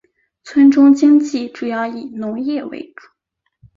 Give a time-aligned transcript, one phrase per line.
[0.43, 3.05] 村中经济主要以农业为主。